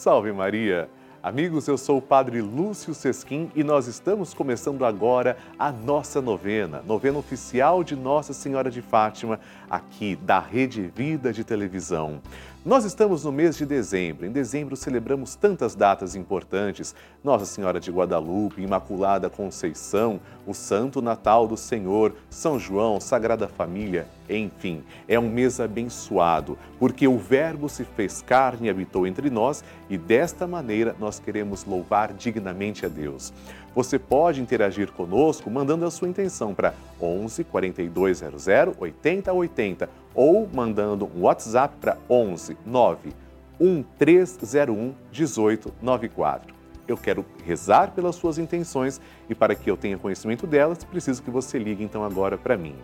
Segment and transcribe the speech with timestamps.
[0.00, 0.88] Salve Maria!
[1.22, 6.82] Amigos, eu sou o Padre Lúcio Sesquim e nós estamos começando agora a nossa novena,
[6.86, 12.22] novena oficial de Nossa Senhora de Fátima, aqui da Rede Vida de Televisão.
[12.62, 14.26] Nós estamos no mês de dezembro.
[14.26, 16.94] Em dezembro celebramos tantas datas importantes:
[17.24, 24.06] Nossa Senhora de Guadalupe, Imaculada Conceição, o Santo Natal do Senhor, São João, Sagrada Família,
[24.28, 29.64] enfim, é um mês abençoado, porque o Verbo se fez carne e habitou entre nós
[29.88, 33.32] e desta maneira nós queremos louvar dignamente a Deus.
[33.74, 38.46] Você pode interagir conosco mandando a sua intenção para 11 4200
[38.78, 39.88] 8080
[40.20, 43.14] ou mandando um WhatsApp para 11 9
[43.58, 46.54] 1301 1894.
[46.86, 51.30] Eu quero rezar pelas suas intenções e para que eu tenha conhecimento delas, preciso que
[51.30, 52.74] você ligue então agora para mim.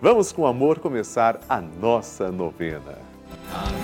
[0.00, 2.96] Vamos com amor começar a nossa novena.
[3.52, 3.83] Amém.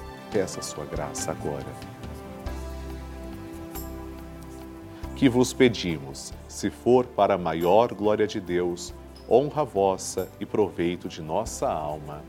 [0.31, 1.65] peça sua graça agora.
[5.15, 8.93] Que vos pedimos, se for para a maior glória de Deus,
[9.29, 12.23] honra vossa e proveito de nossa alma.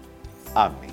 [0.55, 0.91] Amém.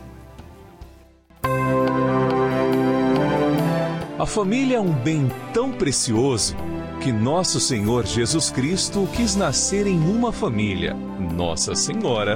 [4.18, 6.56] A família é um bem tão precioso
[7.02, 12.36] que nosso Senhor Jesus Cristo quis nascer em uma família Nossa Senhora,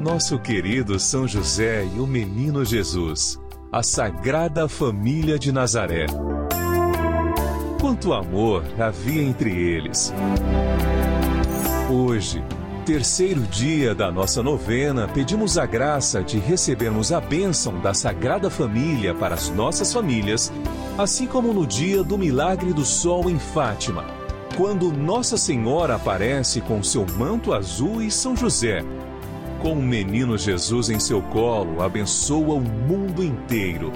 [0.00, 3.40] nosso querido São José e o menino Jesus,
[3.76, 6.06] a Sagrada Família de Nazaré.
[7.78, 10.14] Quanto amor havia entre eles.
[11.90, 12.42] Hoje,
[12.86, 19.14] terceiro dia da nossa novena, pedimos a graça de recebermos a bênção da Sagrada Família
[19.14, 20.50] para as nossas famílias,
[20.96, 24.06] assim como no dia do milagre do sol em Fátima,
[24.56, 28.82] quando Nossa Senhora aparece com seu manto azul e São José.
[29.60, 33.90] Com o menino Jesus em seu colo, abençoa o mundo inteiro.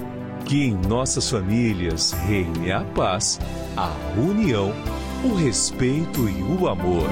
[0.45, 3.39] Que em nossas famílias reine a paz,
[3.77, 4.73] a união,
[5.23, 7.07] o respeito e o amor.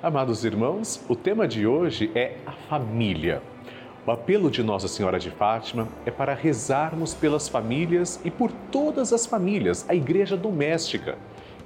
[0.00, 3.53] Amados irmãos, o tema de hoje é a família.
[4.06, 9.14] O apelo de Nossa Senhora de Fátima é para rezarmos pelas famílias e por todas
[9.14, 11.16] as famílias, a igreja doméstica.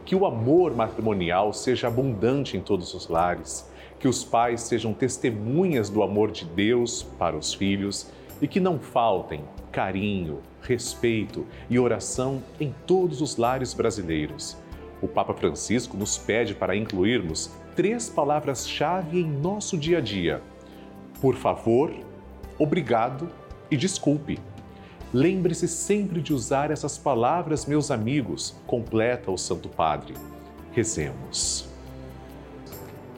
[0.05, 3.69] Que o amor matrimonial seja abundante em todos os lares,
[3.99, 8.09] que os pais sejam testemunhas do amor de Deus para os filhos
[8.41, 9.43] e que não faltem
[9.73, 14.57] carinho, respeito e oração em todos os lares brasileiros.
[15.03, 20.41] O Papa Francisco nos pede para incluirmos três palavras-chave em nosso dia a dia:
[21.21, 21.91] por favor,
[22.59, 23.29] obrigado
[23.71, 24.39] e desculpe.
[25.13, 30.15] Lembre-se sempre de usar essas palavras, meus amigos, completa o Santo Padre.
[30.73, 31.67] Rezemos.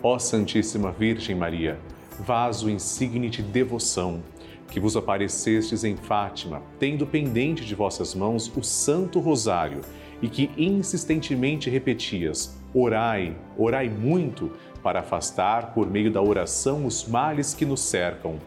[0.03, 1.79] Ó Santíssima Virgem Maria,
[2.21, 4.23] vaso insigne de devoção,
[4.71, 9.81] que vos aparecestes em Fátima, tendo pendente de vossas mãos o Santo Rosário
[10.23, 14.53] e que insistentemente repetias: Orai, orai muito,
[14.83, 18.39] para afastar, por meio da oração, os males que nos cercam.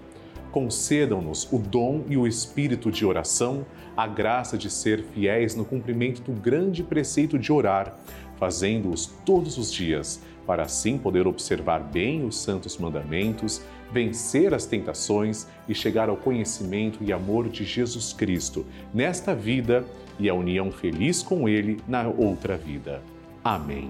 [0.53, 3.65] Concedam-nos o dom e o espírito de oração,
[3.97, 7.97] a graça de ser fiéis no cumprimento do grande preceito de orar,
[8.37, 15.47] fazendo-os todos os dias, para assim poder observar bem os santos mandamentos, vencer as tentações
[15.67, 18.63] e chegar ao conhecimento e amor de Jesus Cristo
[18.93, 19.83] nesta vida
[20.19, 23.01] e a união feliz com Ele na outra vida.
[23.43, 23.89] Amém.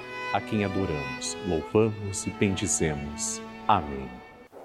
[0.33, 3.41] a quem adoramos, louvamos e bendizemos.
[3.67, 4.09] Amém.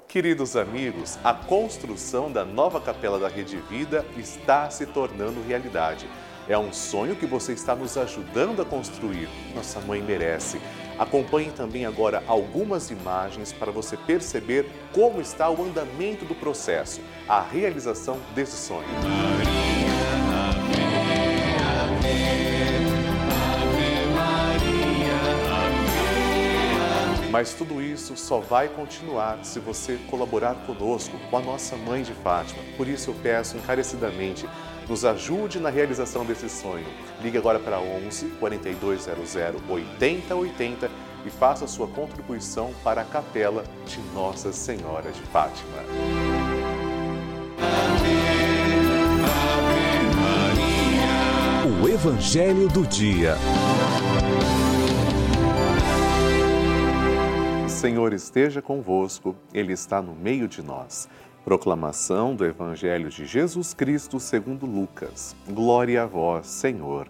[0.08, 6.08] Queridos amigos, a construção da nova capela da Rede Vida está se tornando realidade.
[6.48, 9.28] É um sonho que você está nos ajudando a construir.
[9.54, 10.61] Nossa mãe merece.
[10.96, 17.40] Acompanhe também agora algumas imagens para você perceber como está o andamento do processo, a
[17.40, 18.87] realização desse sonho.
[27.30, 32.12] Mas tudo isso só vai continuar se você colaborar conosco, com a nossa mãe de
[32.12, 32.62] Fátima.
[32.76, 34.47] Por isso eu peço encarecidamente
[34.88, 36.87] nos ajude na realização desse sonho.
[37.23, 39.35] Ligue agora para 11 4200
[39.68, 40.90] 8080
[41.25, 45.78] e faça sua contribuição para a capela de Nossa Senhora de Fátima.
[51.83, 53.37] O Evangelho do Dia.
[57.76, 61.06] Senhor esteja convosco, Ele está no meio de nós.
[61.45, 65.37] Proclamação do Evangelho de Jesus Cristo segundo Lucas.
[65.47, 67.06] Glória a vós, Senhor.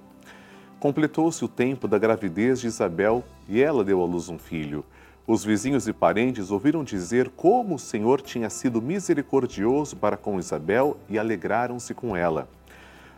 [0.80, 4.85] Completou-se o tempo da gravidez de Isabel e ela deu à luz um filho.
[5.25, 10.96] Os vizinhos e parentes ouviram dizer como o Senhor tinha sido misericordioso para com Isabel
[11.08, 12.49] e alegraram-se com ela.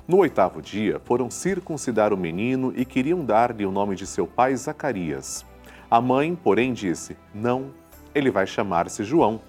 [0.06, 4.54] No oitavo dia, foram circuncidar o menino e queriam dar-lhe o nome de seu pai
[4.54, 5.47] Zacarias.
[5.90, 7.70] A mãe, porém, disse: Não,
[8.14, 9.40] ele vai chamar-se João.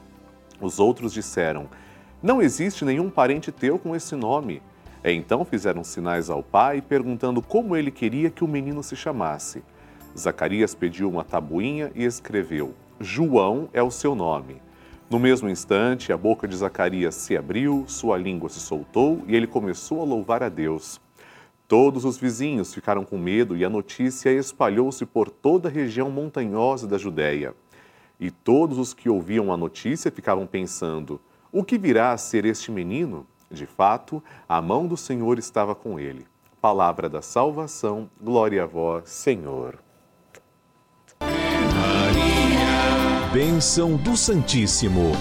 [0.62, 1.68] Os outros disseram:
[2.24, 4.62] Não existe nenhum parente teu com esse nome.
[5.04, 9.64] Então fizeram sinais ao pai, perguntando como ele queria que o menino se chamasse.
[10.18, 14.62] Zacarias pediu uma tabuinha e escreveu: João é o seu nome.
[15.10, 19.48] No mesmo instante, a boca de Zacarias se abriu, sua língua se soltou e ele
[19.48, 21.02] começou a louvar a Deus.
[21.70, 26.88] Todos os vizinhos ficaram com medo e a notícia espalhou-se por toda a região montanhosa
[26.88, 27.54] da Judéia.
[28.20, 31.22] E todos os que ouviam a notícia ficavam pensando:
[31.52, 33.28] o que virá a ser este menino?
[33.52, 36.26] De fato, a mão do Senhor estava com ele.
[36.60, 39.78] Palavra da salvação, glória a vós, Senhor.
[41.22, 43.30] Maria.
[43.32, 45.12] Bênção do Santíssimo.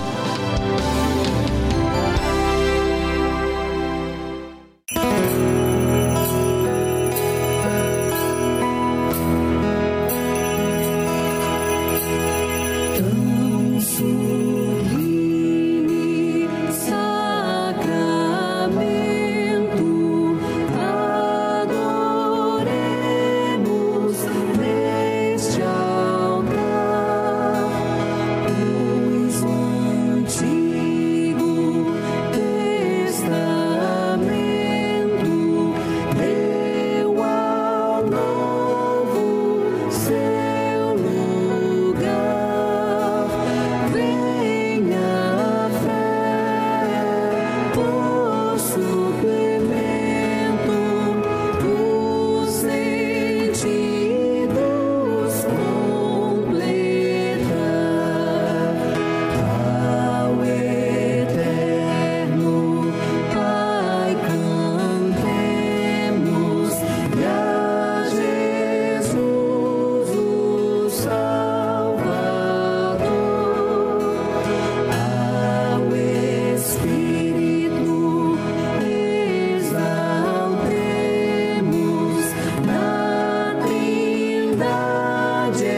[84.58, 85.77] Do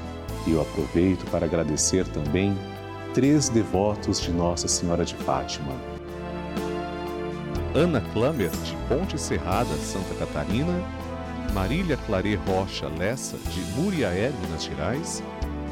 [0.47, 2.57] E eu aproveito para agradecer também
[3.13, 5.73] três devotos de Nossa Senhora de Fátima.
[7.73, 10.73] Ana Klammer, de Ponte Serrada, Santa Catarina,
[11.53, 15.23] Marília Clare Rocha Lessa, de Muriaé, Minas Gerais,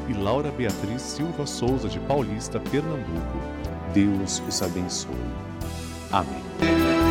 [0.08, 3.38] e Laura Beatriz Silva Souza, de Paulista, Pernambuco.
[3.92, 5.14] Deus os abençoe.
[6.10, 6.42] Amém.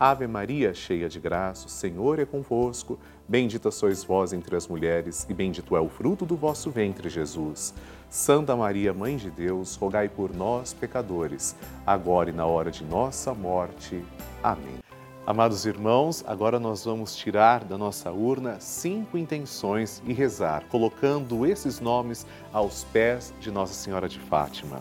[0.00, 2.98] Ave Maria, cheia de graça, o Senhor é convosco.
[3.28, 7.74] Bendita sois vós entre as mulheres, e bendito é o fruto do vosso ventre, Jesus.
[8.08, 11.54] Santa Maria, Mãe de Deus, rogai por nós, pecadores,
[11.86, 14.02] agora e na hora de nossa morte.
[14.42, 14.78] Amém.
[15.26, 21.78] Amados irmãos, agora nós vamos tirar da nossa urna cinco intenções e rezar, colocando esses
[21.78, 24.78] nomes aos pés de Nossa Senhora de Fátima.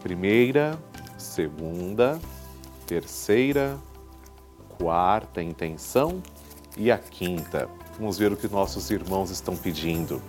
[0.00, 0.78] Primeira,
[1.18, 2.20] segunda,
[2.86, 3.76] terceira,
[4.78, 6.22] quarta intenção
[6.76, 7.68] e a quinta.
[7.98, 10.20] Vamos ver o que nossos irmãos estão pedindo.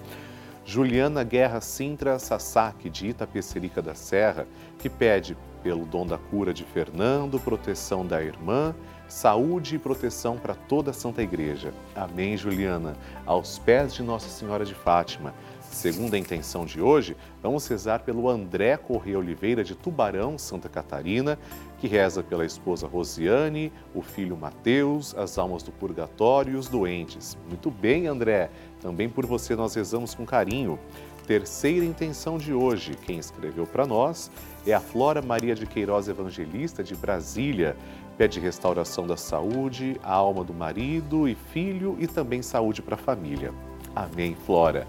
[0.65, 4.45] Juliana Guerra Sintra Sasaki, de Itapecerica da Serra,
[4.79, 8.75] que pede pelo dom da cura de Fernando, proteção da irmã,
[9.07, 11.73] saúde e proteção para toda a Santa Igreja.
[11.95, 12.95] Amém, Juliana.
[13.25, 15.33] Aos pés de Nossa Senhora de Fátima,
[15.71, 21.37] Segundo a intenção de hoje, vamos rezar pelo André Correia Oliveira de Tubarão, Santa Catarina,
[21.79, 27.37] que reza pela esposa Rosiane, o filho Mateus, as almas do purgatório e os doentes.
[27.47, 28.49] Muito bem, André.
[28.81, 30.79] Também por você nós rezamos com carinho.
[31.27, 34.31] Terceira intenção de hoje, quem escreveu para nós
[34.65, 37.75] é a Flora Maria de Queiroz Evangelista de Brasília.
[38.17, 42.97] Pede restauração da saúde, a alma do marido e filho e também saúde para a
[42.97, 43.53] família.
[43.93, 44.87] Amém, Flora.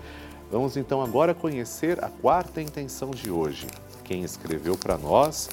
[0.50, 3.66] Vamos então agora conhecer a quarta intenção de hoje.
[4.02, 5.50] Quem escreveu para nós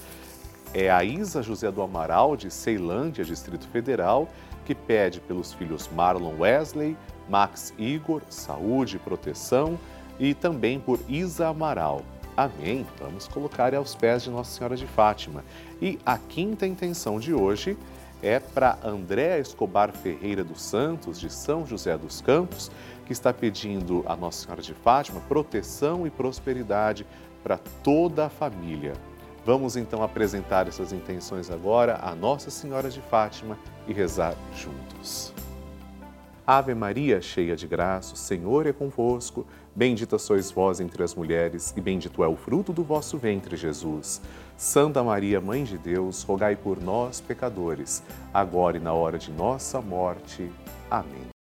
[0.73, 4.29] é a Isa José do Amaral, de Ceilândia, Distrito Federal,
[4.63, 6.97] que pede pelos filhos Marlon Wesley,
[7.29, 9.77] Max Igor, saúde e proteção,
[10.17, 12.01] e também por Isa Amaral.
[12.37, 12.85] Amém.
[12.97, 15.43] Vamos colocar aos pés de Nossa Senhora de Fátima.
[15.81, 17.77] E a quinta intenção de hoje
[18.21, 22.71] é para André Escobar Ferreira dos Santos, de São José dos Campos,
[23.05, 27.05] que está pedindo a Nossa Senhora de Fátima proteção e prosperidade
[27.43, 28.93] para toda a família.
[29.45, 35.31] Vamos então apresentar essas intenções agora à Nossa Senhora de Fátima e rezar juntos.
[36.47, 39.47] Ave Maria, cheia de graça, o Senhor é convosco.
[39.75, 44.21] Bendita sois vós entre as mulheres, e bendito é o fruto do vosso ventre, Jesus.
[44.55, 49.81] Santa Maria, Mãe de Deus, rogai por nós, pecadores, agora e na hora de nossa
[49.81, 50.49] morte.
[50.89, 51.34] Amém.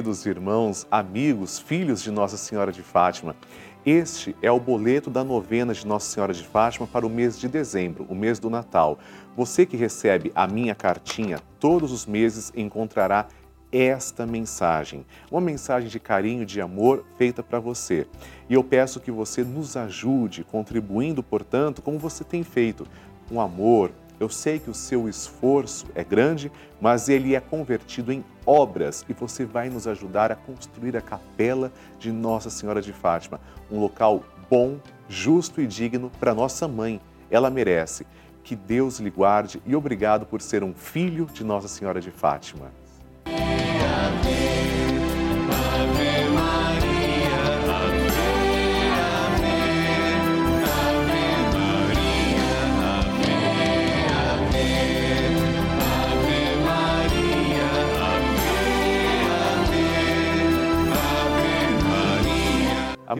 [0.00, 3.36] Queridos irmãos, amigos, filhos de Nossa Senhora de Fátima,
[3.84, 7.46] este é o boleto da novena de Nossa Senhora de Fátima para o mês de
[7.46, 8.98] dezembro, o mês do Natal.
[9.36, 13.28] Você que recebe a minha cartinha todos os meses encontrará
[13.70, 18.06] esta mensagem, uma mensagem de carinho, de amor feita para você.
[18.48, 22.86] E eu peço que você nos ajude, contribuindo, portanto, como você tem feito,
[23.28, 28.22] com amor, eu sei que o seu esforço é grande, mas ele é convertido em
[28.44, 33.40] obras e você vai nos ajudar a construir a capela de Nossa Senhora de Fátima,
[33.70, 34.78] um local bom,
[35.08, 37.00] justo e digno para nossa mãe.
[37.30, 38.06] Ela merece.
[38.42, 42.72] Que Deus lhe guarde e obrigado por ser um filho de Nossa Senhora de Fátima.